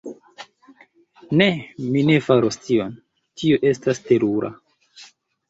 [1.41, 1.47] Ne.
[1.89, 2.97] Mi ne faros tion.
[3.43, 4.53] Tio estas terura.